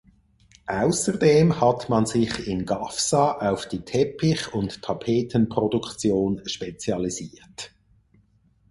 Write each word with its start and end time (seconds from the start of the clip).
Außerdem 0.65 1.61
hat 1.61 1.87
man 1.89 2.07
sich 2.07 2.47
in 2.47 2.65
Gafsa 2.65 3.33
auf 3.33 3.67
die 3.67 3.81
Teppich- 3.81 4.51
und 4.51 4.81
Tapeten-Produktion 4.81 6.41
spezialisiert. 6.47 7.71